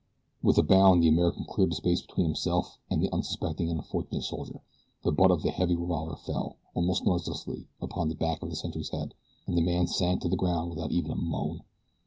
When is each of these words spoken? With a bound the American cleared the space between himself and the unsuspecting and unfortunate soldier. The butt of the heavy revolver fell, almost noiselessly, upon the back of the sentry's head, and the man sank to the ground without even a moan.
With 0.41 0.57
a 0.57 0.63
bound 0.63 1.03
the 1.03 1.07
American 1.07 1.45
cleared 1.45 1.69
the 1.69 1.75
space 1.75 2.01
between 2.01 2.25
himself 2.25 2.79
and 2.89 3.03
the 3.03 3.13
unsuspecting 3.13 3.69
and 3.69 3.77
unfortunate 3.77 4.23
soldier. 4.23 4.63
The 5.03 5.11
butt 5.11 5.29
of 5.29 5.43
the 5.43 5.51
heavy 5.51 5.75
revolver 5.75 6.15
fell, 6.15 6.55
almost 6.73 7.05
noiselessly, 7.05 7.67
upon 7.79 8.09
the 8.09 8.15
back 8.15 8.41
of 8.41 8.49
the 8.49 8.55
sentry's 8.55 8.89
head, 8.89 9.13
and 9.45 9.55
the 9.55 9.61
man 9.61 9.85
sank 9.85 10.21
to 10.23 10.27
the 10.27 10.35
ground 10.35 10.71
without 10.71 10.91
even 10.91 11.11
a 11.11 11.15
moan. 11.15 11.61